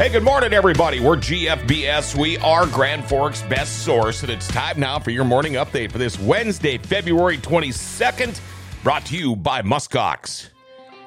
Hey, 0.00 0.08
good 0.08 0.24
morning, 0.24 0.54
everybody. 0.54 0.98
We're 0.98 1.18
GFBS. 1.18 2.18
We 2.18 2.38
are 2.38 2.66
Grand 2.66 3.04
Forks' 3.04 3.42
best 3.42 3.84
source, 3.84 4.22
and 4.22 4.32
it's 4.32 4.48
time 4.48 4.80
now 4.80 4.98
for 4.98 5.10
your 5.10 5.26
morning 5.26 5.52
update 5.56 5.92
for 5.92 5.98
this 5.98 6.18
Wednesday, 6.18 6.78
February 6.78 7.36
22nd, 7.36 8.40
brought 8.82 9.04
to 9.04 9.18
you 9.18 9.36
by 9.36 9.60
Muskox. 9.60 10.48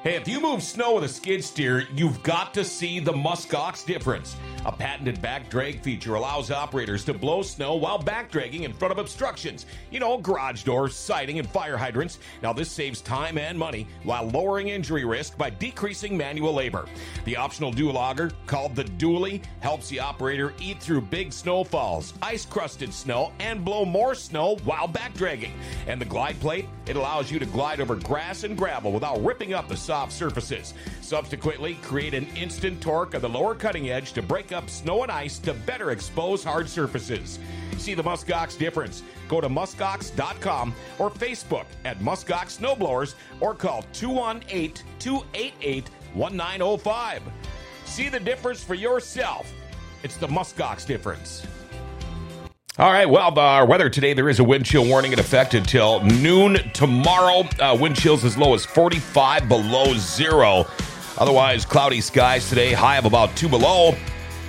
Hey, 0.04 0.16
if 0.16 0.28
you 0.28 0.38
move 0.38 0.62
snow 0.62 0.96
with 0.96 1.04
a 1.04 1.08
skid 1.08 1.42
steer, 1.42 1.88
you've 1.94 2.22
got 2.22 2.52
to 2.52 2.62
see 2.62 3.00
the 3.00 3.14
Muskox 3.14 3.86
difference. 3.86 4.36
A 4.66 4.72
patented 4.72 5.22
back 5.22 5.48
drag 5.48 5.82
feature 5.82 6.14
allows 6.14 6.50
operators 6.50 7.06
to 7.06 7.14
blow 7.14 7.40
snow 7.40 7.74
while 7.76 7.96
back 7.96 8.30
dragging 8.30 8.64
in 8.64 8.72
front 8.74 8.92
of 8.92 8.98
obstructions. 8.98 9.64
You 9.90 10.00
know, 10.00 10.18
garage 10.18 10.62
doors, 10.62 10.94
siding, 10.94 11.38
and 11.38 11.48
fire 11.48 11.78
hydrants. 11.78 12.18
Now, 12.42 12.52
this 12.52 12.70
saves 12.70 13.00
time 13.00 13.38
and 13.38 13.58
money 13.58 13.86
while 14.02 14.26
lowering 14.26 14.68
injury 14.68 15.06
risk 15.06 15.38
by 15.38 15.48
decreasing 15.48 16.18
manual 16.18 16.52
labor. 16.52 16.86
The 17.24 17.36
optional 17.36 17.72
dual 17.72 17.96
auger, 17.96 18.30
called 18.46 18.76
the 18.76 18.84
dually, 18.84 19.42
helps 19.60 19.88
the 19.88 20.00
operator 20.00 20.52
eat 20.60 20.82
through 20.82 21.00
big 21.00 21.32
snowfalls, 21.32 22.12
ice 22.20 22.44
crusted 22.44 22.92
snow, 22.92 23.32
and 23.38 23.64
blow 23.64 23.86
more 23.86 24.14
snow 24.14 24.56
while 24.64 24.86
back 24.86 25.14
dragging. 25.14 25.54
And 25.86 25.98
the 25.98 26.06
glide 26.06 26.38
plate, 26.40 26.66
it 26.84 26.96
allows 26.96 27.30
you 27.30 27.38
to 27.38 27.46
glide 27.46 27.80
over 27.80 27.96
grass 27.96 28.44
and 28.44 28.56
gravel 28.56 28.92
without 28.92 29.24
ripping 29.24 29.54
up 29.54 29.66
the 29.66 29.76
soft 29.94 30.10
surfaces. 30.10 30.74
Subsequently, 31.02 31.74
create 31.74 32.14
an 32.14 32.26
instant 32.34 32.80
torque 32.80 33.14
of 33.14 33.22
the 33.22 33.28
lower 33.28 33.54
cutting 33.54 33.90
edge 33.90 34.12
to 34.12 34.22
break 34.22 34.50
up 34.50 34.68
snow 34.68 35.04
and 35.04 35.12
ice 35.12 35.38
to 35.38 35.54
better 35.54 35.92
expose 35.92 36.42
hard 36.42 36.68
surfaces. 36.68 37.38
See 37.78 37.94
the 37.94 38.02
Muskox 38.02 38.58
difference. 38.58 39.04
Go 39.28 39.40
to 39.40 39.48
muskox.com 39.48 40.74
or 40.98 41.10
Facebook 41.10 41.66
at 41.84 42.00
Muskox 42.00 42.58
Snowblowers 42.58 43.14
or 43.38 43.54
call 43.54 43.84
218 43.92 44.84
288 44.98 45.88
1905. 46.14 47.22
See 47.84 48.08
the 48.08 48.18
difference 48.18 48.64
for 48.64 48.74
yourself. 48.74 49.52
It's 50.02 50.16
the 50.16 50.26
Muskox 50.26 50.84
difference. 50.84 51.46
All 52.76 52.90
right, 52.90 53.08
well, 53.08 53.38
our 53.38 53.64
weather 53.64 53.88
today, 53.88 54.14
there 54.14 54.28
is 54.28 54.40
a 54.40 54.44
wind 54.44 54.66
chill 54.66 54.84
warning 54.84 55.12
in 55.12 55.20
effect 55.20 55.54
until 55.54 56.00
noon 56.00 56.54
tomorrow. 56.72 57.48
Uh, 57.60 57.78
wind 57.80 57.94
chills 57.94 58.24
as 58.24 58.36
low 58.36 58.52
as 58.52 58.64
45 58.64 59.48
below 59.48 59.94
zero. 59.94 60.66
Otherwise, 61.16 61.64
cloudy 61.64 62.00
skies 62.00 62.48
today, 62.48 62.72
high 62.72 62.96
of 62.96 63.04
about 63.04 63.36
two 63.36 63.48
below. 63.48 63.94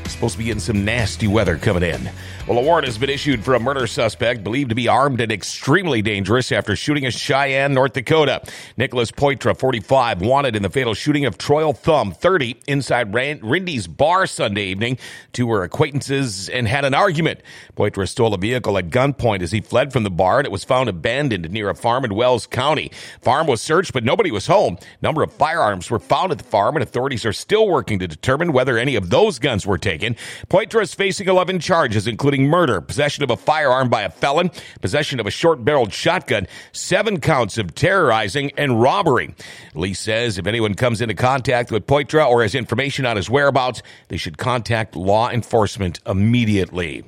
Supposed 0.07 0.31
to 0.33 0.37
be 0.39 0.45
getting 0.45 0.59
some 0.59 0.83
nasty 0.83 1.27
weather 1.27 1.55
coming 1.55 1.83
in. 1.83 2.09
Well, 2.47 2.59
a 2.59 2.61
warrant 2.61 2.85
has 2.85 2.99
been 2.99 3.09
issued 3.09 3.43
for 3.43 3.55
a 3.55 3.59
murder 3.59 3.87
suspect 3.87 4.43
believed 4.43 4.69
to 4.69 4.75
be 4.75 4.87
armed 4.87 5.19
and 5.19 5.31
extremely 5.31 6.03
dangerous 6.03 6.51
after 6.51 6.75
shooting 6.75 7.03
a 7.07 7.09
Sheyenne, 7.09 7.73
North 7.73 7.93
Dakota. 7.93 8.43
Nicholas 8.77 9.09
Poitra, 9.09 9.57
45, 9.57 10.21
wanted 10.21 10.55
in 10.55 10.61
the 10.61 10.69
fatal 10.69 10.93
shooting 10.93 11.25
of 11.25 11.39
Troil 11.39 11.73
Thumb, 11.73 12.11
30, 12.11 12.55
inside 12.67 13.11
Rindy's 13.15 13.87
bar 13.87 14.27
Sunday 14.27 14.65
evening. 14.65 14.99
Two 15.33 15.47
were 15.47 15.63
acquaintances 15.63 16.47
and 16.47 16.67
had 16.67 16.85
an 16.85 16.93
argument. 16.93 17.39
Poitra 17.75 18.07
stole 18.07 18.35
a 18.35 18.37
vehicle 18.37 18.77
at 18.77 18.91
gunpoint 18.91 19.41
as 19.41 19.51
he 19.51 19.59
fled 19.59 19.91
from 19.91 20.03
the 20.03 20.11
bar, 20.11 20.37
and 20.37 20.45
it 20.45 20.51
was 20.51 20.63
found 20.63 20.87
abandoned 20.87 21.49
near 21.49 21.71
a 21.71 21.75
farm 21.75 22.05
in 22.05 22.13
Wells 22.13 22.45
County. 22.45 22.91
Farm 23.21 23.47
was 23.47 23.59
searched, 23.59 23.91
but 23.91 24.03
nobody 24.03 24.29
was 24.29 24.45
home. 24.45 24.77
Number 25.01 25.23
of 25.23 25.33
firearms 25.33 25.89
were 25.89 25.97
found 25.97 26.31
at 26.31 26.37
the 26.37 26.43
farm, 26.43 26.75
and 26.75 26.83
authorities 26.83 27.25
are 27.25 27.33
still 27.33 27.67
working 27.67 27.97
to 27.97 28.07
determine 28.07 28.53
whether 28.53 28.77
any 28.77 28.95
of 28.95 29.09
those 29.09 29.39
guns 29.39 29.65
were 29.65 29.79
taken. 29.79 30.15
Poitra 30.47 30.83
is 30.83 30.93
facing 30.93 31.27
11 31.27 31.59
charges, 31.59 32.05
including 32.05 32.34
including 32.35 32.49
murder, 32.49 32.81
possession 32.81 33.23
of 33.23 33.29
a 33.29 33.37
firearm 33.37 33.89
by 33.89 34.01
a 34.01 34.09
felon, 34.09 34.51
possession 34.81 35.19
of 35.19 35.25
a 35.25 35.31
short 35.31 35.63
barreled 35.63 35.93
shotgun, 35.93 36.47
seven 36.73 37.19
counts 37.19 37.57
of 37.57 37.73
terrorizing, 37.75 38.51
and 38.57 38.81
robbery. 38.81 39.33
Lee 39.73 39.93
says 39.93 40.37
if 40.37 40.45
anyone 40.47 40.75
comes 40.75 41.01
into 41.01 41.13
contact 41.13 41.71
with 41.71 41.87
Poitra 41.87 42.27
or 42.27 42.41
has 42.41 42.53
information 42.53 43.05
on 43.05 43.15
his 43.15 43.29
whereabouts, 43.29 43.81
they 44.09 44.17
should 44.17 44.37
contact 44.37 44.95
law 44.95 45.29
enforcement 45.29 45.99
immediately. 46.05 47.03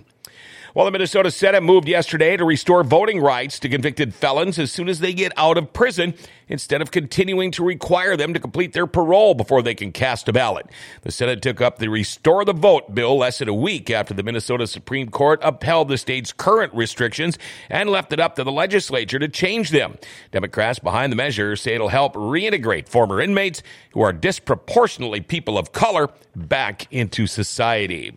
Well, 0.78 0.86
the 0.86 0.92
Minnesota 0.92 1.32
Senate 1.32 1.64
moved 1.64 1.88
yesterday 1.88 2.38
to 2.38 2.46
restore 2.46 2.84
voting 2.84 3.20
rights 3.20 3.58
to 3.62 3.68
convicted 3.68 4.14
felons 4.14 4.60
as 4.60 4.72
soon 4.72 4.90
as 4.90 5.00
they 5.00 5.12
get 5.12 5.32
out 5.36 5.58
of 5.58 5.74
prison 5.74 6.14
instead 6.48 6.84
of 6.84 6.92
continuing 6.92 7.50
to 7.54 7.66
require 7.66 8.16
them 8.16 8.32
to 8.36 8.40
complete 8.40 8.74
their 8.74 8.86
parole 8.86 9.34
before 9.34 9.64
they 9.64 9.74
can 9.74 9.92
cast 9.92 10.30
a 10.30 10.34
ballot. 10.34 10.68
The 11.02 11.12
Senate 11.12 11.42
took 11.42 11.62
up 11.62 11.80
the 11.80 11.88
Restore 11.88 12.46
the 12.46 12.54
Vote 12.54 12.94
bill 12.94 13.18
less 13.18 13.40
than 13.40 13.50
a 13.50 13.56
week 13.56 13.90
after 13.90 14.14
the 14.14 14.22
Minnesota 14.22 14.68
Supreme 14.68 15.10
Court 15.10 15.40
upheld 15.42 15.88
the 15.88 15.98
state's 15.98 16.32
current 16.32 16.72
restrictions 16.76 17.40
and 17.72 17.90
left 17.90 18.14
it 18.14 18.20
up 18.20 18.36
to 18.36 18.44
the 18.44 18.52
legislature 18.52 19.18
to 19.18 19.28
change 19.28 19.72
them. 19.72 19.98
Democrats 20.32 20.78
behind 20.78 21.12
the 21.12 21.16
measure 21.16 21.56
say 21.56 21.74
it'll 21.74 21.88
help 21.88 22.14
reintegrate 22.14 22.88
former 22.88 23.20
inmates 23.20 23.64
who 23.94 24.02
are 24.02 24.14
disproportionately 24.14 25.22
people 25.22 25.58
of 25.58 25.72
color 25.72 26.12
back 26.36 26.86
into 26.94 27.26
society. 27.26 28.16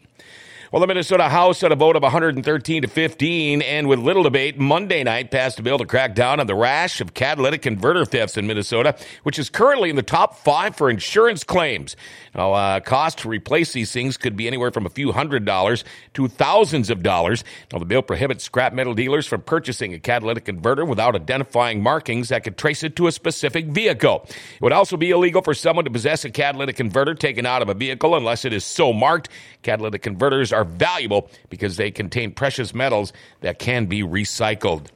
Well, 0.73 0.79
the 0.79 0.87
Minnesota 0.87 1.29
House 1.29 1.63
had 1.63 1.73
a 1.73 1.75
vote 1.75 1.97
of 1.97 2.05
113 2.05 2.83
to 2.83 2.87
15, 2.87 3.61
and 3.61 3.89
with 3.89 3.99
little 3.99 4.23
debate, 4.23 4.57
Monday 4.57 5.03
night 5.03 5.33
passed 5.33 5.59
a 5.59 5.65
bill 5.65 5.79
to 5.79 5.85
crack 5.85 6.15
down 6.15 6.39
on 6.39 6.47
the 6.47 6.55
rash 6.55 7.01
of 7.01 7.13
catalytic 7.13 7.63
converter 7.63 8.05
thefts 8.05 8.37
in 8.37 8.47
Minnesota, 8.47 8.95
which 9.25 9.37
is 9.37 9.51
currently 9.51 9.91
in 9.91 9.97
the 9.97 10.03
top 10.05 10.37
five 10.37 10.77
for 10.77 10.89
insurance 10.89 11.43
claims. 11.43 11.97
Now, 12.37 12.53
uh, 12.53 12.79
cost 12.79 13.19
to 13.19 13.29
replace 13.29 13.73
these 13.73 13.91
things 13.91 14.17
could 14.17 14.37
be 14.37 14.47
anywhere 14.47 14.71
from 14.71 14.87
a 14.87 14.91
few 14.91 15.11
hundred 15.11 15.45
dollars 15.45 15.83
to 16.15 16.29
thousands 16.29 16.89
of 16.89 17.03
dollars. 17.03 17.43
Now, 17.73 17.81
the 17.81 17.85
bill 17.85 18.03
prohibits 18.03 18.45
scrap 18.45 18.73
metal 18.73 18.95
dealers 18.95 19.27
from 19.27 19.43
purchasing 19.43 19.93
a 19.93 19.99
catalytic 19.99 20.45
converter 20.45 20.85
without 20.85 21.17
identifying 21.17 21.83
markings 21.83 22.29
that 22.29 22.45
could 22.45 22.57
trace 22.57 22.85
it 22.85 22.95
to 22.95 23.09
a 23.09 23.13
specific 23.13 23.67
vehicle. 23.67 24.25
It 24.29 24.63
would 24.63 24.73
also 24.73 24.97
be 24.97 25.11
illegal 25.11 25.43
for 25.43 25.53
someone 25.53 25.85
to 25.87 25.91
possess 25.91 26.25
a 26.25 26.31
catalytic 26.31 26.77
converter 26.77 27.17
taken 27.17 27.45
out 27.45 27.61
of 27.61 27.69
a 27.69 27.75
vehicle 27.75 28.15
unless 28.15 28.45
it 28.45 28.53
is 28.53 28.65
so 28.65 28.93
marked. 28.93 29.31
Catalytic 29.65 30.03
converters 30.03 30.53
are 30.53 30.60
are 30.61 30.65
valuable 30.65 31.31
because 31.49 31.77
they 31.77 31.91
contain 31.91 32.33
precious 32.33 32.75
metals 32.75 33.13
that 33.41 33.59
can 33.59 33.87
be 33.87 34.03
recycled. 34.03 34.87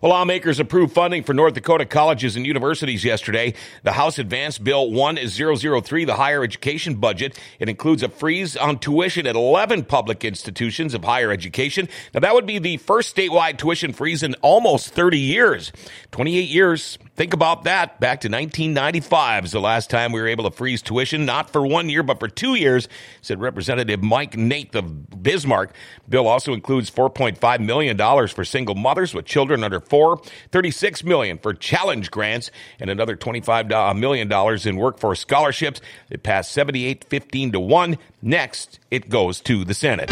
Well, 0.00 0.10
lawmakers 0.10 0.60
approved 0.60 0.92
funding 0.92 1.22
for 1.22 1.34
North 1.34 1.54
Dakota 1.54 1.84
colleges 1.86 2.36
and 2.36 2.46
universities 2.46 3.04
yesterday. 3.04 3.54
The 3.82 3.92
House 3.92 4.18
advanced 4.18 4.64
Bill 4.64 4.90
1003, 4.90 6.04
the 6.04 6.14
higher 6.14 6.42
education 6.42 6.96
budget. 6.96 7.38
It 7.58 7.68
includes 7.68 8.02
a 8.02 8.08
freeze 8.08 8.56
on 8.56 8.78
tuition 8.78 9.26
at 9.26 9.36
11 9.36 9.84
public 9.84 10.24
institutions 10.24 10.94
of 10.94 11.04
higher 11.04 11.30
education. 11.30 11.88
Now, 12.14 12.20
that 12.20 12.34
would 12.34 12.46
be 12.46 12.58
the 12.58 12.76
first 12.78 13.14
statewide 13.14 13.58
tuition 13.58 13.92
freeze 13.92 14.22
in 14.22 14.34
almost 14.42 14.90
30 14.94 15.18
years. 15.18 15.72
28 16.10 16.48
years 16.48 16.98
Think 17.14 17.34
about 17.34 17.64
that. 17.64 18.00
Back 18.00 18.22
to 18.22 18.28
1995 18.28 19.44
is 19.44 19.52
the 19.52 19.60
last 19.60 19.90
time 19.90 20.12
we 20.12 20.20
were 20.20 20.28
able 20.28 20.44
to 20.44 20.50
freeze 20.50 20.80
tuition, 20.80 21.26
not 21.26 21.50
for 21.50 21.66
one 21.66 21.90
year, 21.90 22.02
but 22.02 22.18
for 22.18 22.26
two 22.26 22.54
years, 22.54 22.88
said 23.20 23.38
Representative 23.38 24.02
Mike 24.02 24.32
Nathe 24.32 24.74
of 24.74 25.22
Bismarck. 25.22 25.74
Bill 26.08 26.26
also 26.26 26.54
includes 26.54 26.90
$4.5 26.90 27.60
million 27.60 28.28
for 28.28 28.44
single 28.46 28.74
mothers 28.74 29.12
with 29.14 29.26
children 29.26 29.61
under 29.64 29.80
four, 29.80 30.20
36 30.50 31.04
million 31.04 31.38
for 31.38 31.54
challenge 31.54 32.10
grants, 32.10 32.50
and 32.80 32.90
another 32.90 33.16
$25 33.16 33.98
million 33.98 34.30
in 34.68 34.76
workforce 34.76 35.20
scholarships. 35.20 35.80
It 36.10 36.22
passed 36.22 36.52
78 36.52 37.04
15 37.04 37.52
to 37.52 37.60
1. 37.60 37.98
Next, 38.22 38.78
it 38.90 39.08
goes 39.08 39.40
to 39.42 39.64
the 39.64 39.74
Senate. 39.74 40.10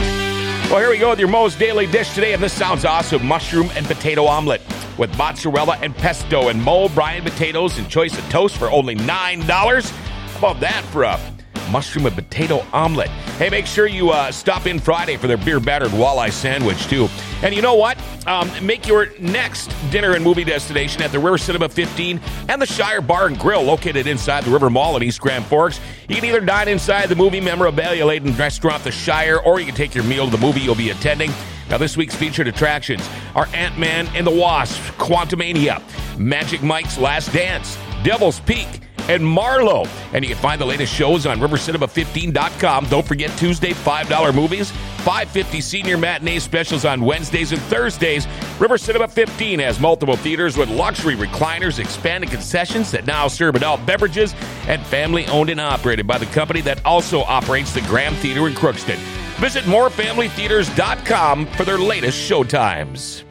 Well, 0.71 0.79
here 0.79 0.91
we 0.91 0.99
go 0.99 1.11
with 1.11 1.19
your 1.19 1.29
most 1.29 1.59
daily 1.59 1.89
dish 1.89 2.15
today, 2.15 2.33
and 2.33 2.41
this 2.41 2.53
sounds 2.53 2.85
awesome 2.85 3.27
mushroom 3.27 3.71
and 3.75 3.85
potato 3.87 4.27
omelet 4.27 4.61
with 4.99 5.17
mozzarella 5.19 5.77
and 5.83 5.97
pesto 5.97 6.49
and 6.49 6.63
Mo 6.63 6.89
Bryan 6.91 7.25
potatoes 7.25 7.77
and 7.79 7.89
choice 7.89 8.17
of 8.17 8.29
toast 8.29 8.57
for 8.57 8.71
only 8.71 8.95
$9. 8.95 9.91
How 9.91 10.39
about 10.39 10.61
that 10.61 10.85
for 10.93 11.03
a 11.03 11.19
mushroom 11.73 12.07
and 12.07 12.15
potato 12.15 12.65
omelet? 12.73 13.09
Hey, 13.39 13.49
make 13.49 13.67
sure 13.67 13.89
you 13.89 14.11
uh, 14.11 14.31
stop 14.31 14.67
in 14.67 14.79
Friday 14.79 15.17
for 15.17 15.27
their 15.27 15.39
beer 15.39 15.59
battered 15.59 15.91
walleye 15.91 16.31
sandwich, 16.31 16.87
too. 16.87 17.09
And 17.43 17.55
you 17.55 17.63
know 17.63 17.75
what? 17.75 17.99
Um, 18.27 18.51
make 18.65 18.87
your 18.87 19.09
next 19.19 19.73
dinner 19.91 20.15
and 20.15 20.23
movie 20.23 20.45
destination 20.45 21.03
at 21.03 21.11
the 21.11 21.19
River 21.19 21.39
Cinema 21.39 21.69
15 21.69 22.21
and 22.49 22.61
the 22.61 22.67
Shire 22.67 23.01
Bar 23.01 23.29
and 23.29 23.39
Grill 23.39 23.63
located 23.63 24.07
inside 24.07 24.45
the 24.45 24.51
River 24.51 24.69
Mall 24.69 24.97
in 24.97 25.03
East 25.03 25.21
Grand 25.21 25.45
Forks. 25.47 25.81
You 26.09 26.17
can 26.17 26.25
either 26.25 26.41
dine 26.41 26.69
inside 26.69 27.09
the 27.09 27.17
movie 27.17 27.41
memorabilia 27.41 28.05
laden 28.05 28.37
restaurant, 28.37 28.85
The 28.85 28.91
Shire, 28.93 29.39
or 29.39 29.59
you 29.59 29.67
can 29.67 29.75
take 29.75 29.95
your 29.95 30.05
meal 30.05 30.27
to 30.27 30.31
the 30.31 30.39
movie 30.45 30.61
you'll 30.61 30.75
be 30.75 30.91
attending. 30.91 31.31
Now, 31.71 31.79
this 31.79 31.97
week's 31.97 32.17
featured 32.17 32.49
attractions 32.49 33.09
are 33.35 33.47
Ant 33.55 33.79
Man 33.79 34.09
and 34.15 34.27
the 34.27 34.31
Wasp, 34.33 34.81
Quantumania, 34.99 35.81
Magic 36.19 36.63
Mike's 36.63 36.99
Last 36.99 37.33
Dance, 37.33 37.79
Devil's 38.03 38.41
Peak, 38.41 38.67
and 39.09 39.25
Marlowe. 39.25 39.87
And 40.13 40.25
you 40.25 40.33
can 40.33 40.43
find 40.43 40.61
the 40.61 40.67
latest 40.67 40.93
shows 40.93 41.27
on 41.27 41.39
rivercinema15.com. 41.39 42.87
Don't 42.87 43.07
forget 43.07 43.31
Tuesday, 43.39 43.71
$5 43.73 44.35
movies, 44.35 44.73
550 45.01 45.61
senior 45.61 45.97
matinee 45.97 46.39
specials 46.39 46.85
on 46.85 47.01
Wednesdays 47.01 47.53
and 47.53 47.61
Thursdays. 47.63 48.27
River 48.59 48.79
Cinema 48.79 49.09
15 49.09 49.59
has 49.61 49.81
multiple 49.81 50.17
theaters 50.17 50.57
with 50.57 50.69
luxury 50.69 51.17
recliners, 51.17 51.79
expanded 51.79 52.31
concessions 52.31 52.91
that 52.91 53.07
now 53.07 53.29
serve 53.29 53.55
adult 53.55 53.85
beverages, 53.87 54.35
and 54.67 54.85
family 54.87 55.27
owned 55.27 55.51
and 55.51 55.61
operated 55.61 56.07
by 56.07 56.19
the 56.19 56.27
company 56.27 56.61
that 56.61 56.85
also 56.85 57.23
operates 57.23 57.73
the 57.73 57.81
Graham 57.83 58.15
Theater 58.17 58.47
in 58.47 58.55
Crookston. 58.55 58.99
Visit 59.39 59.65
morefamilytheaters.com 59.65 61.47
for 61.47 61.65
their 61.65 61.79
latest 61.79 62.31
showtimes. 62.31 63.25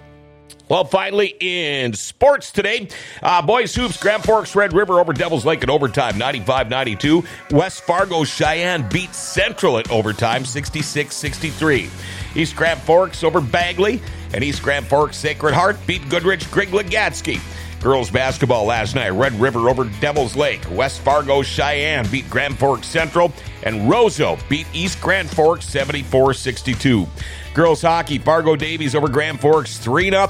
Well, 0.70 0.86
finally, 0.86 1.36
in 1.40 1.94
sports 1.94 2.52
today, 2.52 2.90
uh, 3.24 3.42
boys 3.42 3.74
hoops, 3.74 3.98
Grand 3.98 4.24
Forks 4.24 4.56
Red 4.56 4.72
River 4.74 5.00
over 5.00 5.14
Devils 5.14 5.44
Lake 5.44 5.64
in 5.64 5.70
overtime, 5.72 6.20
95 6.20 6.70
92. 6.70 7.24
West 7.50 7.82
Fargo 7.82 8.24
Sheyenne 8.24 8.88
beat 8.92 9.16
Central 9.16 9.80
at 9.80 9.90
overtime, 9.90 10.46
66 10.46 11.16
63. 11.16 11.90
East 12.36 12.56
Grand 12.56 12.80
Forks 12.82 13.24
over 13.24 13.42
Bagley, 13.42 14.00
and 14.32 14.44
East 14.44 14.62
Grand 14.62 14.86
Forks 14.86 15.18
Sacred 15.18 15.56
Heart 15.56 15.78
beat 15.88 16.04
Goodridge 16.04 16.44
Grygla-Gatzke. 16.52 17.42
Girls 17.82 18.12
basketball 18.12 18.66
last 18.66 18.96
night, 18.96 19.10
Red 19.10 19.34
River 19.40 19.70
over 19.70 19.86
Devils 20.02 20.36
Lake. 20.36 20.62
West 20.72 21.00
Fargo 21.00 21.42
Sheyenne 21.42 22.12
beat 22.12 22.30
Grand 22.30 22.60
Forks 22.60 22.88
Central, 22.88 23.32
and 23.64 23.90
Roseau 23.90 24.38
beat 24.50 24.68
East 24.74 25.00
Grand 25.00 25.30
Forks 25.30 25.66
74 25.66 26.34
62. 26.34 27.08
Girls 27.54 27.82
hockey, 27.82 28.18
Fargo 28.18 28.56
Davies 28.56 28.96
over 28.96 29.08
Grand 29.08 29.40
Forks 29.40 29.78
3 29.78 30.10
0. 30.10 30.28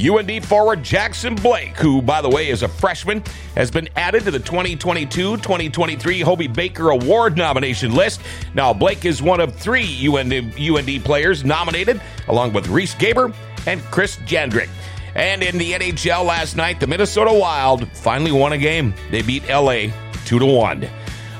UND 0.00 0.44
forward 0.44 0.82
Jackson 0.82 1.34
Blake, 1.34 1.76
who, 1.76 2.00
by 2.00 2.20
the 2.22 2.28
way, 2.28 2.48
is 2.48 2.62
a 2.62 2.68
freshman, 2.68 3.22
has 3.54 3.70
been 3.70 3.88
added 3.94 4.24
to 4.24 4.30
the 4.30 4.38
2022 4.38 5.36
2023 5.36 6.20
Hobey 6.20 6.48
Baker 6.48 6.90
Award 6.90 7.36
nomination 7.36 7.94
list. 7.94 8.20
Now, 8.54 8.72
Blake 8.72 9.04
is 9.04 9.22
one 9.22 9.40
of 9.40 9.54
three 9.54 10.08
UND, 10.08 10.32
UND 10.32 11.04
players 11.04 11.44
nominated, 11.44 12.00
along 12.28 12.54
with 12.54 12.66
Riese 12.68 12.94
Gaber 12.94 13.34
and 13.66 13.80
Chris 13.84 14.16
Jandric. 14.18 14.68
And 15.14 15.42
in 15.42 15.58
the 15.58 15.72
NHL 15.72 16.24
last 16.24 16.56
night, 16.56 16.80
the 16.80 16.86
Minnesota 16.86 17.32
Wild 17.32 17.88
finally 17.96 18.32
won 18.32 18.52
a 18.52 18.58
game. 18.58 18.94
They 19.10 19.22
beat 19.22 19.48
LA 19.48 19.92
2 20.24 20.38
to 20.38 20.46
1. 20.46 20.88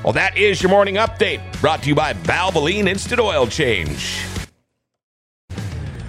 Well, 0.04 0.12
that 0.12 0.36
is 0.36 0.62
your 0.62 0.70
morning 0.70 0.96
update, 0.96 1.40
brought 1.60 1.82
to 1.84 1.88
you 1.88 1.94
by 1.94 2.12
Valvoline 2.12 2.88
Instant 2.88 3.20
Oil 3.20 3.46
Change. 3.46 4.24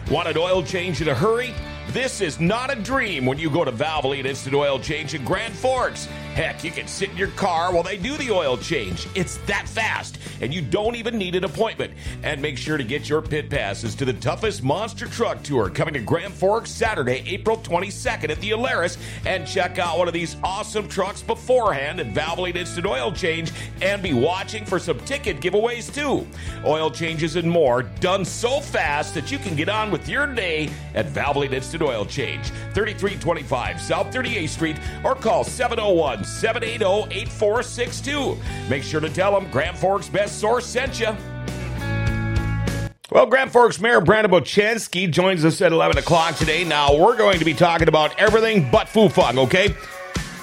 Wanted 0.09 0.37
oil 0.37 0.61
change 0.63 1.01
in 1.01 1.07
a 1.07 1.15
hurry? 1.15 1.53
This 1.89 2.21
is 2.21 2.39
not 2.39 2.71
a 2.71 2.75
dream 2.75 3.25
when 3.25 3.37
you 3.37 3.49
go 3.49 3.63
to 3.65 3.71
Valvoline 3.71 4.25
Instant 4.25 4.55
Oil 4.55 4.79
Change 4.79 5.13
in 5.13 5.23
Grand 5.25 5.53
Forks. 5.53 6.05
Heck, 6.33 6.63
you 6.63 6.71
can 6.71 6.87
sit 6.87 7.11
in 7.11 7.17
your 7.17 7.27
car 7.29 7.71
while 7.71 7.83
they 7.83 7.97
do 7.97 8.17
the 8.17 8.31
oil 8.31 8.57
change. 8.57 9.07
It's 9.13 9.37
that 9.45 9.69
fast, 9.69 10.17
and 10.41 10.51
you 10.51 10.61
don't 10.61 10.95
even 10.95 11.15
need 11.15 11.35
an 11.35 11.43
appointment. 11.43 11.93
And 12.23 12.41
make 12.41 12.57
sure 12.57 12.77
to 12.77 12.83
get 12.83 13.07
your 13.07 13.21
pit 13.21 13.49
passes 13.49 13.93
to 13.95 14.05
the 14.05 14.13
toughest 14.13 14.63
monster 14.63 15.05
truck 15.07 15.43
tour 15.43 15.69
coming 15.69 15.93
to 15.93 15.99
Grand 15.99 16.33
Forks 16.33 16.71
Saturday, 16.71 17.23
April 17.27 17.57
22nd 17.57 18.31
at 18.31 18.39
the 18.39 18.51
Alerus. 18.51 18.97
And 19.27 19.45
check 19.45 19.77
out 19.77 19.99
one 19.99 20.07
of 20.07 20.13
these 20.13 20.37
awesome 20.43 20.87
trucks 20.87 21.21
beforehand 21.21 21.99
at 21.99 22.13
Valvoline 22.13 22.55
Instant 22.55 22.87
Oil 22.87 23.11
Change 23.11 23.51
and 23.81 24.01
be 24.01 24.13
watching 24.13 24.65
for 24.65 24.79
some 24.79 24.99
ticket 25.01 25.39
giveaways 25.41 25.93
too. 25.93 26.25
Oil 26.65 26.89
changes 26.89 27.35
and 27.35 27.49
more 27.49 27.83
done 27.83 28.25
so 28.25 28.59
fast 28.59 29.13
that 29.13 29.31
you 29.31 29.37
can 29.37 29.55
get 29.55 29.69
on 29.69 29.91
with 29.91 30.09
your 30.09 30.25
day 30.25 30.69
at 30.95 31.05
Valvoline 31.07 31.53
Instant 31.53 31.72
Oil 31.81 32.05
Change, 32.05 32.47
3325 32.73 33.81
South 33.81 34.13
38th 34.13 34.49
Street, 34.49 34.77
or 35.03 35.15
call 35.15 35.43
701 35.43 36.23
780 36.23 37.15
8462. 37.15 38.37
Make 38.69 38.83
sure 38.83 39.01
to 39.01 39.09
tell 39.09 39.39
them 39.39 39.49
Grand 39.51 39.77
Forks 39.77 40.09
Best 40.09 40.39
Source 40.39 40.65
sent 40.65 40.99
you. 40.99 41.15
Well, 43.11 43.27
Grand 43.27 43.51
Forks 43.51 43.79
Mayor 43.79 44.01
Brandon 44.01 44.31
Bochenski 44.31 45.11
joins 45.11 45.45
us 45.45 45.61
at 45.61 45.71
11 45.71 45.99
o'clock 45.99 46.35
today. 46.35 46.63
Now, 46.63 46.95
we're 46.95 47.15
going 47.15 47.37
to 47.37 47.45
be 47.45 47.53
talking 47.53 47.87
about 47.87 48.19
everything 48.19 48.71
but 48.71 48.87
Fufeng, 48.87 49.37
okay? 49.37 49.75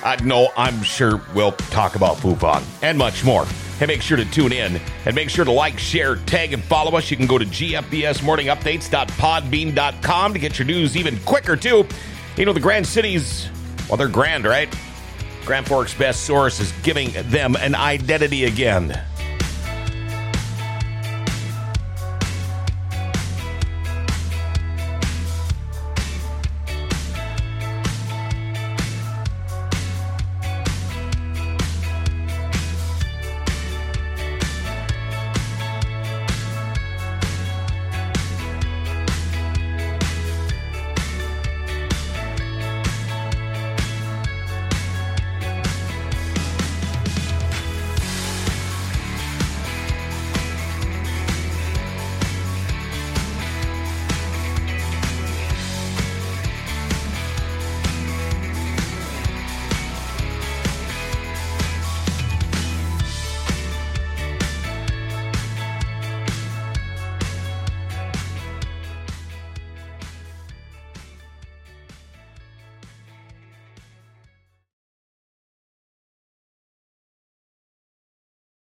Uh, 0.05 0.17
no, 0.23 0.49
I'm 0.57 0.83
sure 0.83 1.21
we'll 1.35 1.53
talk 1.53 1.97
about 1.97 2.19
Fufeng 2.19 2.63
and 2.83 2.97
much 2.97 3.25
more. 3.25 3.45
And 3.81 3.89
make 3.89 4.03
sure 4.03 4.19
to 4.19 4.27
tune 4.27 4.53
in 4.53 4.79
and 5.07 5.15
make 5.15 5.31
sure 5.31 5.45
to 5.45 5.51
like, 5.51 5.79
share, 5.79 6.17
tag, 6.17 6.53
and 6.53 6.63
follow 6.63 6.99
us. 6.99 7.11
You 7.11 7.17
can 7.17 7.27
go 7.27 7.39
to 7.39 7.47
gfbsmorningupdates.podbean.com 7.47 10.33
to 10.35 10.39
get 10.39 10.59
your 10.59 10.67
news 10.67 10.97
even 10.97 11.19
quicker, 11.21 11.57
too. 11.57 11.87
You 12.37 12.45
know, 12.45 12.53
the 12.53 12.61
Grand 12.61 12.87
Cities, 12.87 13.49
well, 13.89 13.97
they're 13.97 14.09
grand, 14.09 14.45
right? 14.45 14.69
Grand 15.47 15.67
Forks 15.67 15.95
Best 15.95 16.25
Source 16.25 16.61
is 16.61 16.73
giving 16.83 17.11
them 17.31 17.57
an 17.57 17.75
identity 17.75 18.45
again. 18.45 19.01